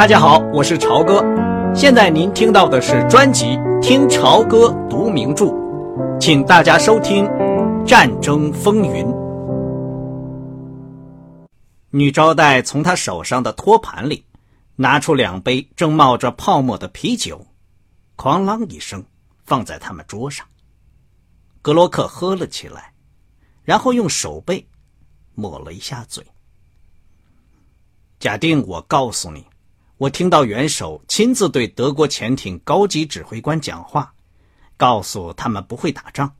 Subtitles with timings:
[0.00, 1.22] 大家好，我是朝哥。
[1.74, 3.48] 现在您听到的是专辑
[3.82, 5.44] 《听朝歌读名著》，
[6.18, 7.26] 请大家收听
[7.84, 9.04] 《战争风云》。
[11.90, 14.24] 女招待从她手上的托盘里
[14.74, 17.46] 拿出两杯正冒着泡沫的啤酒，
[18.16, 19.04] 哐啷一声
[19.44, 20.46] 放在他们桌上。
[21.60, 22.94] 格洛克喝了起来，
[23.64, 24.66] 然后用手背
[25.34, 26.24] 抹了一下嘴。
[28.18, 29.44] 假定我告诉你。
[30.00, 34.14] 我听到元首亲自对德国潜艇高级指挥官讲话，
[34.78, 36.34] 告诉他们不会打仗。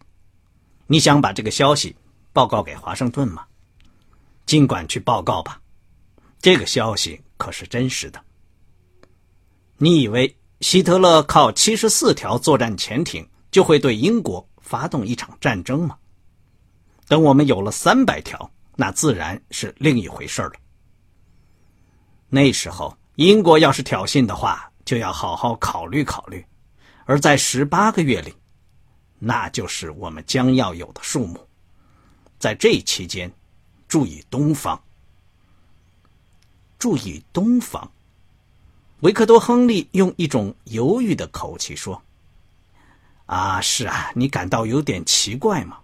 [0.87, 1.95] 你想把这个消息
[2.33, 3.45] 报告给华盛顿吗？
[4.47, 5.61] 尽管去报告吧，
[6.41, 8.19] 这个消息可是真实的。
[9.77, 15.99] 你以为希特勒靠七十四条作战潜艇就会对英国发动一场战争吗？
[17.09, 20.53] 等我们有了三百条，那自然是另一回事了。
[22.31, 22.97] 那时候。
[23.21, 26.43] 英国要是挑衅的话，就要好好考虑考虑；
[27.05, 28.35] 而在十八个月里，
[29.19, 31.39] 那就是我们将要有的数目。
[32.39, 33.31] 在这期间，
[33.87, 34.81] 注意东方，
[36.79, 37.93] 注意东方。
[39.01, 42.03] 维克多·亨利用一种犹豫的口气说
[43.27, 45.77] ：“啊，是啊，你感到有点奇怪吗？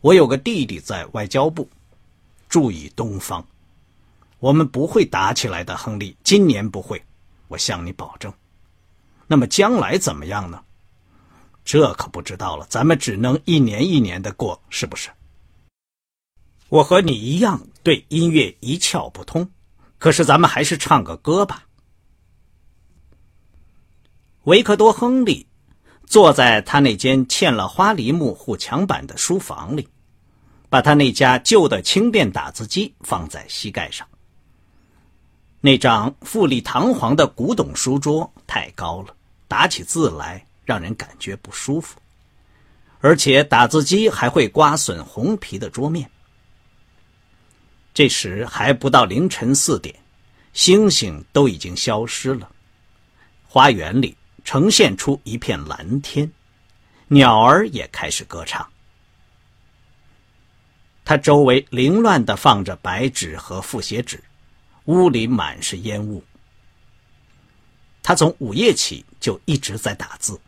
[0.00, 1.68] 我有个弟弟在外交部，
[2.48, 3.46] 注意东方。”
[4.40, 6.16] 我们不会打起来的，亨利。
[6.22, 7.02] 今年不会，
[7.48, 8.32] 我向你保证。
[9.26, 10.62] 那么将来怎么样呢？
[11.64, 12.66] 这可不知道了。
[12.70, 15.10] 咱们只能一年一年的过，是不是？
[16.70, 19.50] 我和你一样对音乐一窍不通，
[19.98, 21.64] 可是咱们还是唱个歌吧。
[24.44, 25.46] 维克多·亨利
[26.06, 29.86] 坐在他那间嵌了花梨木护墙板的书房里，
[30.70, 34.07] 把他那家旧的轻便打字机放在膝盖上。
[35.60, 39.14] 那张富丽堂皇的古董书桌太高了，
[39.48, 41.98] 打起字来让人感觉不舒服，
[43.00, 46.08] 而且打字机还会刮损红皮的桌面。
[47.92, 49.92] 这时还不到凌晨四点，
[50.52, 52.48] 星星都已经消失了，
[53.48, 56.30] 花园里呈现出一片蓝天，
[57.08, 58.64] 鸟儿也开始歌唱。
[61.04, 64.22] 他周围凌乱地放着白纸和复写纸。
[64.88, 66.24] 屋里满是烟雾。
[68.02, 70.40] 他从午夜起就一直在打字。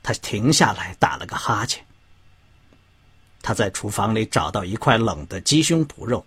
[0.00, 1.84] 他停下来打了个哈欠。
[3.42, 6.24] 他在厨房里找到一块冷的鸡胸脯肉，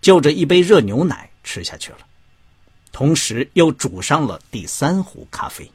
[0.00, 1.98] 就着一杯热牛奶吃下去了，
[2.92, 5.68] 同时又煮上了第三壶咖啡。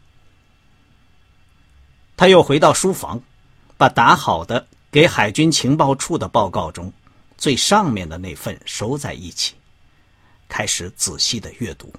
[2.15, 3.21] 他又回到书房，
[3.75, 6.93] 把打好的给海军情报处的报告中
[7.37, 9.53] 最上面的那份收在一起。
[10.47, 11.93] 开始仔细的阅读。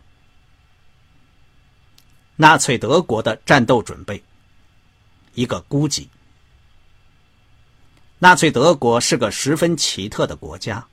[2.36, 4.22] 纳粹德国的战斗准备，
[5.34, 6.08] 一个估计。
[8.18, 10.86] 纳粹德国是个十分奇特的国家。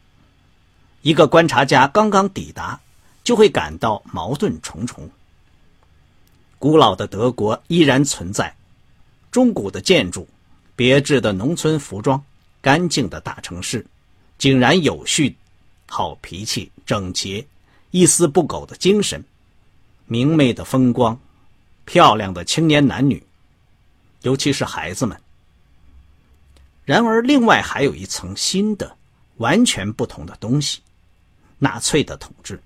[1.01, 2.79] 一个观察家刚刚抵达，
[3.23, 5.09] 就会感到矛盾重重。
[6.59, 8.55] 古老的德国依然存在，
[9.29, 10.27] 中古的建筑，
[10.77, 12.23] 别致的农村服装，
[12.61, 13.85] 干净的大城市，
[14.37, 15.35] 井然有序。
[15.87, 17.45] 好脾气、整洁、
[17.91, 19.23] 一丝不苟的精神、
[20.05, 21.19] 明媚的风光、
[21.85, 23.23] 漂亮的青年男女，
[24.21, 25.19] 尤其是孩子们。
[26.85, 28.97] 然而，另外还有一层新的、
[29.37, 30.81] 完全不同的东西——
[31.59, 32.61] 纳粹的统治。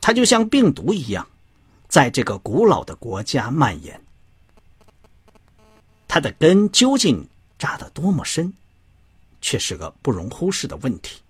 [0.00, 1.28] 它就像病毒一样，
[1.88, 4.00] 在这个古老的国家蔓延。
[6.08, 7.28] 它的根究竟
[7.58, 8.50] 扎得多么深，
[9.42, 11.20] 却是个不容忽视的问题。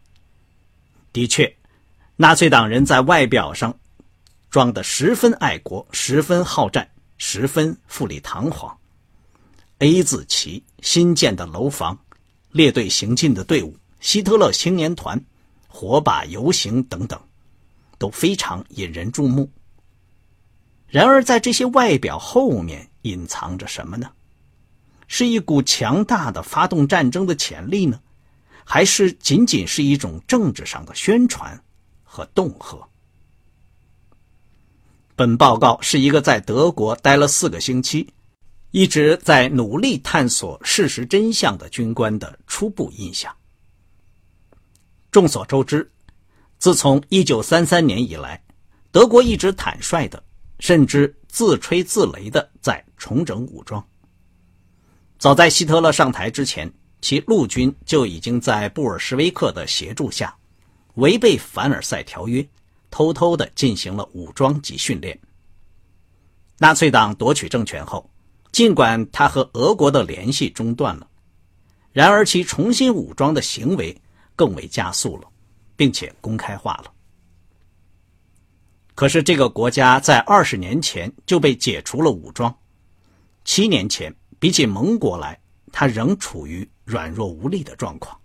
[1.17, 1.51] 的确，
[2.17, 3.75] 纳粹党人在外表上
[4.51, 8.77] 装得十分爱国、十分好战、十分富丽堂皇。
[9.79, 11.99] A 字旗、新建的楼房、
[12.51, 15.19] 列队行进的队伍、希特勒青年团、
[15.67, 17.19] 火把游行等等，
[17.97, 19.51] 都非常引人注目。
[20.87, 24.11] 然而，在这些外表后面隐藏着什么呢？
[25.09, 28.03] 是一股强大的发动战争的潜力呢？
[28.69, 31.63] 还是仅仅是一种政治上的宣传
[32.03, 32.77] 和恫吓。
[35.15, 38.13] 本报告是一个在德国待了四个星期，
[38.73, 43.35] 一直在努力探索事实真相的军官的初步印象。
[45.13, 45.89] 众所周知，
[46.59, 48.43] 自从1933年以来，
[48.91, 50.21] 德国一直坦率的，
[50.59, 53.83] 甚至自吹自擂的在重整武装。
[55.19, 56.71] 早在希特勒上台之前。
[57.07, 60.37] 其陆军就已经在布尔什维克的协助下，
[60.95, 62.45] 违背凡尔赛条约，
[62.91, 65.17] 偷偷地进行了武装及训练。
[66.59, 68.11] 纳粹党夺取政权后，
[68.51, 71.07] 尽管他和俄国的联系中断了，
[71.93, 73.97] 然而其重新武装的行为
[74.35, 75.29] 更为加速了，
[75.77, 76.93] 并且公开化了。
[78.97, 82.53] 可是这个国家在二十年前就被解除了武装，
[83.45, 85.39] 七年前比起盟国来，
[85.79, 88.19] 他仍处于软弱无力的状况。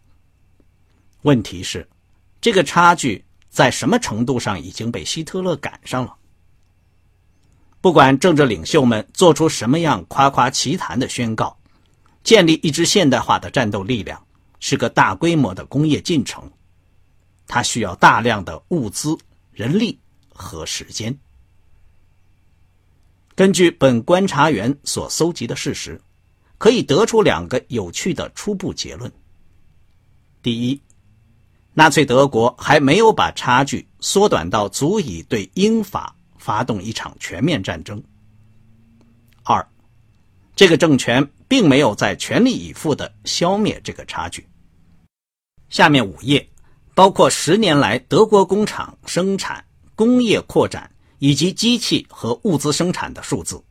[1.24, 1.86] 问题是，
[2.40, 6.16] 这个差距在什么程度上已经被希特勒赶上了？
[7.82, 11.60] 不管政治领袖们做出什么样夸夸其谈的宣告，
[12.24, 14.26] 建立一支现代化的战斗力量
[14.62, 16.50] 是个大规模的工业进程，
[17.48, 19.18] 它需要大量的物资、
[19.52, 20.00] 人力。
[20.34, 21.16] 和时间。
[23.36, 26.02] 根据本观察员所搜集的事实，
[26.62, 29.12] 可以得出两个有趣的初步结论：
[30.44, 30.80] 第一，
[31.74, 37.98] 纳粹德国还没有把差距缩短到足以对英法发动一场全面战争；
[39.42, 39.68] 二，
[40.56, 44.48] 这个政权并没有在全力以赴的消灭这个差距。
[45.70, 46.48] 下面五页
[46.94, 49.66] 包括十年来德国工厂生产。
[49.96, 53.64] 工业扩展以及机器和物资生产的数字。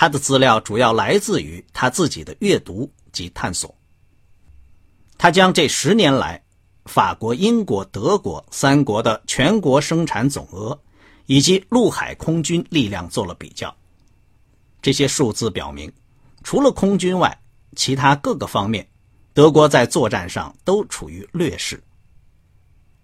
[0.00, 3.74] 他的资料主要来自于他自己的阅读及探索。
[5.18, 6.40] 他将这十年来
[6.84, 10.80] 法国、英国、德国三国的全国生产总额
[11.26, 13.74] 以及陆海空军力量做了比较。
[14.80, 15.92] 这些数字表明，
[16.44, 17.36] 除了空军外，
[17.74, 18.88] 其他各个方面，
[19.34, 21.82] 德国在作战上都处于劣势。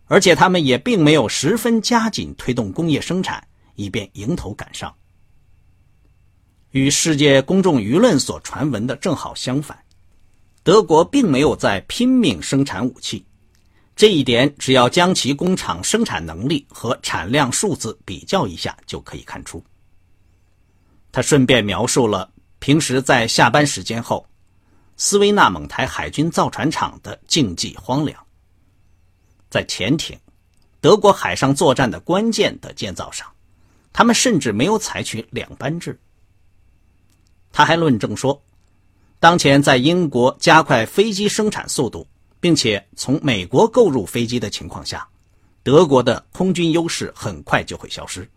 [0.05, 3.44] 而且他们也并没有十分加紧推动工业生产，
[3.75, 4.94] 以便迎头赶上。
[6.74, 9.78] 与世界公众舆论所传闻的正好相反，
[10.64, 13.24] 德国并没有在拼命生产武器。
[13.94, 19.62] 这一点只要将其工厂生产能力和产量数字比较一下就可以看出。
[21.12, 22.28] 他顺便描述了
[22.58, 24.26] 平时在下班时间后，
[24.96, 28.20] 斯威纳蒙台海军造船厂的静寂荒凉。
[29.48, 30.18] 在潜艇、
[30.80, 33.30] 德国海上作战的关键的建造上，
[33.92, 35.96] 他们甚至没有采取两班制。
[37.56, 38.42] 他还论证说，
[39.20, 42.04] 当前在英国加快飞机生产速度，
[42.40, 45.06] 并且从美国购入飞机的情况下，
[45.62, 48.28] 德国的空军优势很快就会消失。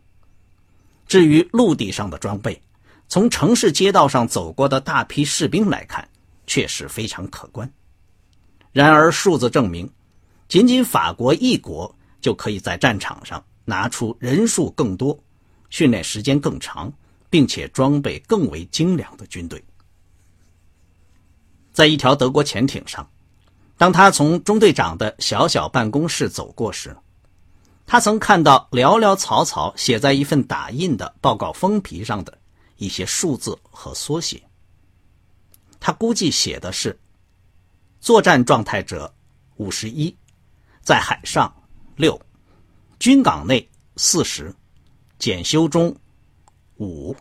[1.07, 2.61] 至于陆地上的装备，
[3.07, 6.07] 从城市街道上走过的大批士兵来看，
[6.45, 7.67] 确实非常可观。
[8.71, 9.89] 然而，数字证明。
[10.47, 15.19] 仅仅法国一国就可以在战场上拿出人数更多、
[15.71, 16.93] 训练时间更长，
[17.37, 19.63] 并且装备更为精良的军队。
[21.71, 23.07] 在一条德国潜艇上，
[23.77, 26.97] 当他从中队长的小小办公室走过时，
[27.85, 32.35] 他曾看到寥寥草草写在一份打印的报告封皮上的
[32.77, 34.41] 一些数字和缩写。
[35.79, 36.99] 他估计写的是：
[37.99, 39.13] 作战状态者
[39.57, 40.17] 五十一。
[40.81, 41.53] 在海上，
[41.97, 42.19] 六，
[42.97, 44.51] 军港内四十，
[45.19, 45.95] 检修中
[46.77, 47.15] 五。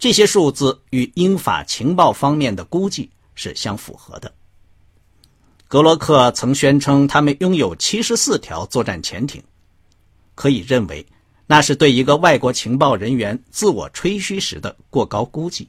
[0.00, 4.34] 这些数字与英法情报方面的估计是相符合的。
[5.68, 9.40] 格罗克曾宣称他们拥有七十四条作战潜艇，
[10.34, 11.06] 可以认为
[11.46, 15.68] 那是对一个外国情报人员自我吹嘘时的过高估计。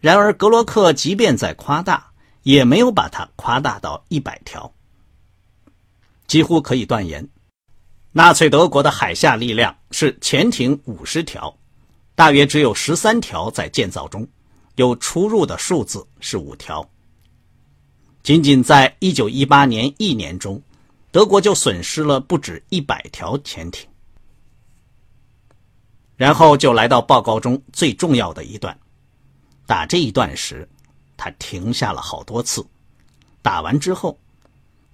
[0.00, 2.08] 然而，格罗克即便在夸大。
[2.44, 4.74] 也没有把它夸大到一百条，
[6.26, 7.28] 几乎可以断言，
[8.10, 11.56] 纳粹德国的海下力量是潜艇五十条，
[12.14, 14.26] 大约只有十三条在建造中，
[14.76, 16.88] 有出入的数字是五条。
[18.22, 20.62] 仅仅在一九一八年一年中，
[21.10, 23.88] 德国就损失了不止一百条潜艇。
[26.16, 28.78] 然后就来到报告中最重要的一段，
[29.66, 30.68] 打这一段时。
[31.16, 32.66] 他停下了好多次，
[33.42, 34.18] 打完之后，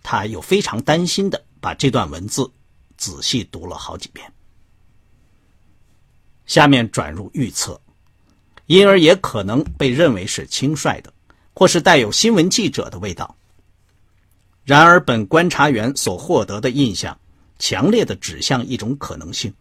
[0.03, 2.51] 他又非常担心的把这段文字
[2.99, 4.31] 仔细读了好几遍。
[6.49, 7.81] 下面转入预测，
[8.67, 11.13] 因而也可能被认为是轻率的，
[11.55, 13.37] 或是带有新闻记者的味道。
[14.65, 17.17] 然而，本观察员所获得的印象，
[17.59, 19.53] 强烈的指向一种可能性，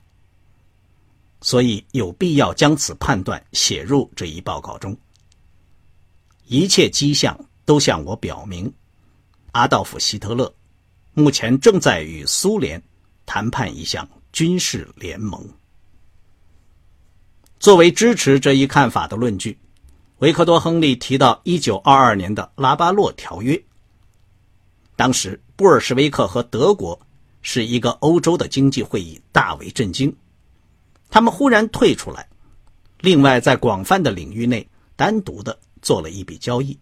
[1.42, 4.98] 所以有必要将此判断写入这一报告中。
[6.46, 8.74] 一切迹象都向我表明，
[9.52, 10.54] 阿道夫·希特勒
[11.14, 12.82] 目前正在与苏联
[13.26, 15.46] 谈判一项军事联盟。
[17.60, 19.58] 作为支持这一看法的论据，
[20.20, 23.62] 维克多·亨利提到1922年的拉巴洛条约。
[24.96, 27.00] 当时，布尔什维克和德国
[27.42, 30.16] 是一个欧洲的经济会议大为震惊。
[31.10, 32.28] 他们忽然退出来，
[33.00, 36.78] 另外在广泛的领域内单独的做了一笔交易。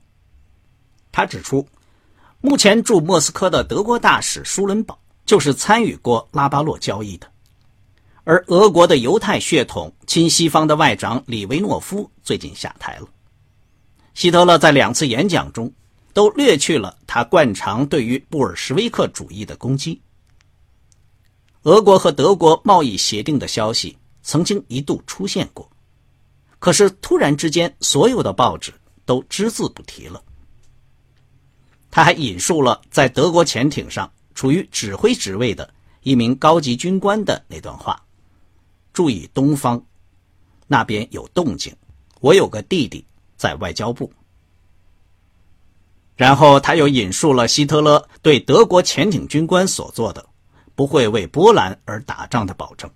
[1.11, 1.65] 他指出，
[2.41, 7.31] 目前驻莫斯科的德国大使舒伦堡就是参与过拉巴洛交易的，
[8.25, 13.07] 而俄国的犹太血统亲西方的外长里维诺夫最近下台了。
[14.13, 15.71] 希特勒在两次演讲中
[16.11, 20.01] 都略去了他惯常对于布尔什维克主义的攻击。
[21.63, 23.97] 俄国和德国贸易协定的消息。
[24.27, 25.69] 曾经一度出现过，
[26.57, 28.73] 可是突然之间，所有的报纸
[29.05, 30.19] 都只字不提了。
[31.91, 38.03] 他还引述了在德国潜艇上处于指挥职位的一名高级军官的那段话
[38.95, 39.83] ：“注意东方，
[40.65, 41.75] 那边有动静。
[42.21, 44.11] 我有个弟弟在外交部。”
[46.15, 50.25] 然后他又引述了希特勒对德国潜艇军官所做的
[50.73, 52.89] “不会为波兰而打仗”的保证。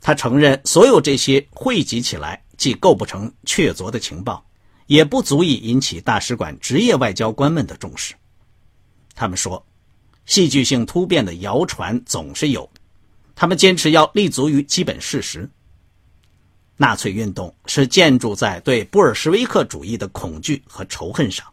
[0.00, 4.44] 他承认，所有这些汇集起来，既构不成确凿的情报，
[4.86, 8.14] 也不足以引起大使馆职业外交官们的重视。
[9.14, 9.64] 他们说，
[10.26, 12.68] 戏剧性突变的谣传总是有，
[13.40, 15.48] 他们坚持要立足于基本事实。
[16.76, 21.46] 纳粹运动是建筑在对布尔什维克主义的恐惧和仇恨上，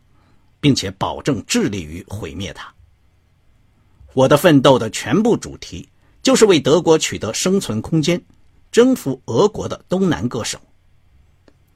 [0.60, 2.74] 并且保证致力于毁灭它。
[4.14, 5.88] 我的奋斗的全部主题
[6.24, 8.20] 就是为德国取得生存空间。
[8.72, 10.60] 征服俄国的东南各省，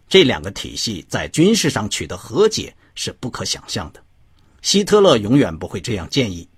[0.10, 4.04] 这两个体系在军事上取得和解是不可想象的。
[4.64, 6.50] 希特勒永远不会这样建议。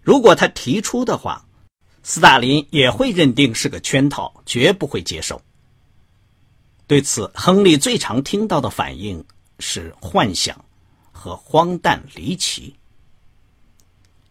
[0.00, 1.46] 如果他提出的话，
[2.02, 5.40] 斯大林也会认定是个圈套，绝不会接受。
[6.86, 9.24] 对此，亨利最常听到的反应
[9.58, 10.64] 是幻想
[11.10, 12.74] 和荒诞离奇。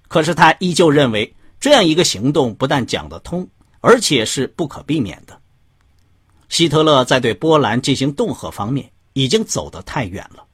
[0.07, 3.47] 可是他依旧认为，这样一个行动不但讲得通。
[3.83, 5.41] 而且是不可避免的。
[6.49, 10.45] 希特勒在对波兰进行恫吓方面已经走得太远了，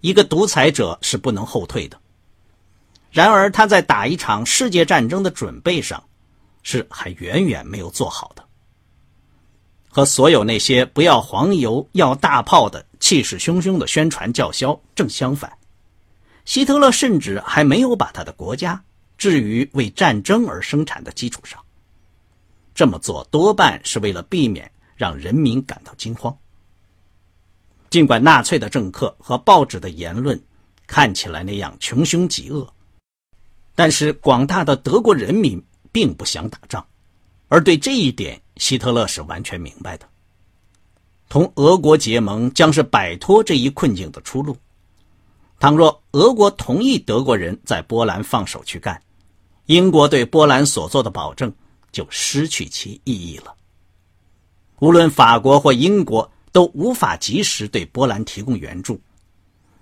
[0.00, 2.00] 一个独裁者是不能后退的。
[3.10, 6.04] 然而他在打一场世界战争的准备上，
[6.68, 8.44] 是还远远没有做好的。
[9.88, 15.56] 和所有那些不要黄油要大炮的气势汹汹的宣传叫嚣正相反，
[16.44, 18.82] 希特勒甚至还没有把他的国家
[19.16, 21.62] 置于为战争而生产的基础上。
[22.74, 26.36] 这么做多半是为了避免让人民感到惊慌。
[27.90, 30.38] 尽管纳粹的政客和报纸的言论
[30.88, 32.68] 看起来那样穷凶极恶，
[33.76, 35.62] 但是广大的德国人民
[35.96, 36.86] 并不想打仗，
[37.48, 40.06] 而对这一点，希特勒是完全明白的。
[41.26, 44.54] 同俄国结盟将是摆脱这一困境的出路。
[45.58, 49.00] 倘若俄国同意德国人在波兰放手去干，
[49.64, 51.50] 英国对波兰所做的保证。
[51.92, 53.54] 就失去其意义了。
[54.80, 59.00] 无论法国或英国都无法及时对波兰提供援助，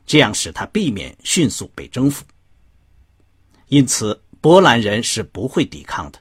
[0.06, 2.24] 这样使他避免迅速被征服。
[3.66, 6.18] 因此，波兰人是不会抵抗的，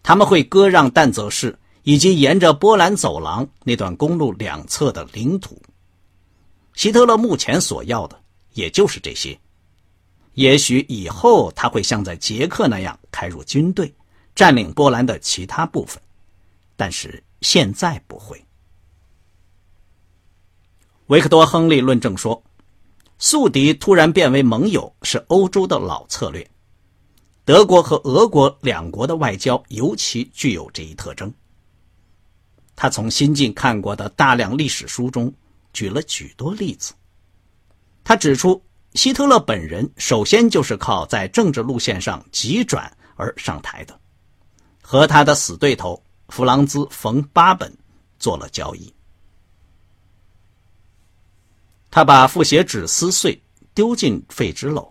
[0.00, 5.60] 他们会割让但泽市以及沿着波兰走廊那段公路两侧的领土。
[6.74, 8.16] 希特勒目前所要的
[8.52, 9.36] 也就是这些。
[10.34, 13.92] 也许以后他会像在捷克那样开入军队。
[14.36, 16.00] 占领波兰的其他部分，
[16.76, 18.40] 但是现在不会。
[21.08, 22.40] 维克多·亨利论证说，
[23.18, 26.48] 宿敌突然变为盟友是欧洲的老策略。
[27.44, 31.32] 德国和俄国两国的外交尤其具有这一特征。
[32.76, 35.32] 他从新近看过的大量历史书中
[35.72, 36.92] 举了许多例子。
[38.04, 38.62] 他指出，
[38.94, 43.98] 希特勒本人首先就是靠在政治路线上急转而上台的。
[44.80, 47.72] 和他的死对头弗朗兹·冯·巴本
[48.18, 48.92] 做了交易。
[51.90, 53.40] 他把复写纸撕碎，
[53.74, 54.90] 丢进废纸篓，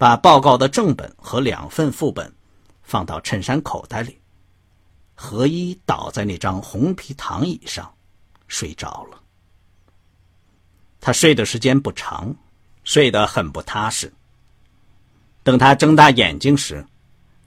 [0.00, 2.34] 把报告的正本和两份副本
[2.82, 4.18] 放到衬衫口袋里，
[5.14, 7.94] 何一倒在那张红皮躺椅上，
[8.48, 9.20] 睡着了。
[11.02, 12.34] 他睡的时间不长，
[12.82, 14.10] 睡得很不踏实。
[15.42, 16.82] 等他睁大眼睛时，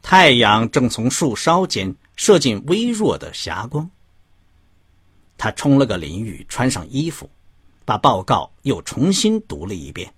[0.03, 3.89] 太阳正从树梢间射进微弱的霞光。
[5.39, 7.27] 他冲了个淋浴，穿上衣服，
[7.83, 10.13] 把报告又重新读了一遍，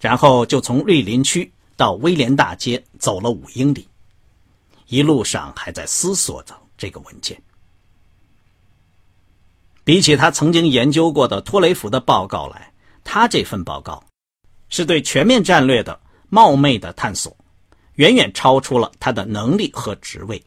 [0.00, 3.86] 然后就从瑞林区到威廉大街走了五英里，
[4.88, 7.40] 一路上还在思索着这个文件。
[9.84, 12.72] 比起他曾经研究过的托雷弗的报告来，
[13.04, 14.02] 他这份报告
[14.68, 17.36] 是对全面战略的冒昧的探索。
[17.96, 20.42] 远远超出了他的能力和职位。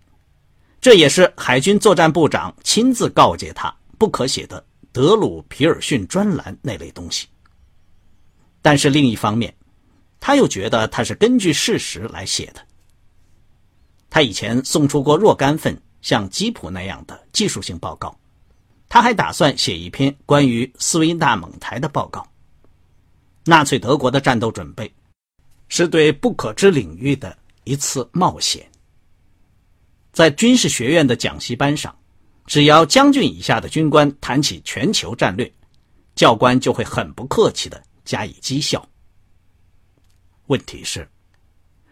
[0.82, 7.28] 这也是海军作战部长亲自告诫他不可写的德鲁皮尔逊专栏那类东西。
[8.64, 9.54] 但是另一方面，
[10.20, 12.66] 他又觉得他是根据事实来写的。
[14.10, 18.18] 他以前送出过若干份像吉普那样的技术性报告，
[18.88, 22.26] 他还打算写一篇关于斯维纳蒙台的报告。
[23.44, 24.90] 纳粹德国的战斗准备，
[25.68, 28.66] 是对不可知领域的一次冒险。
[30.14, 31.94] 在军事学院的讲习班上，
[32.46, 35.52] 只要将军以下的军官谈起全球战略，
[36.16, 38.88] 教官就会很不客气的加以讥笑。
[40.48, 41.08] 问题是，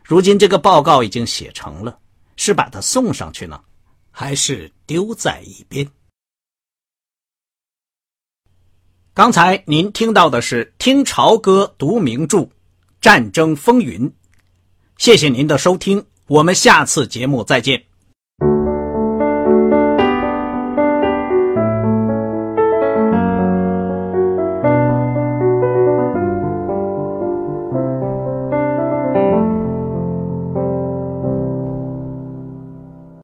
[0.03, 1.99] 如今这个报告已经写成了，
[2.35, 3.63] 是把它送上去呢，
[4.11, 5.89] 还是丢在一边？
[9.13, 12.37] 刚才您听到的是听潮歌读名著
[13.01, 14.09] 《战争风云》，
[14.97, 17.90] 谢谢您的收听，我们下次节目再见。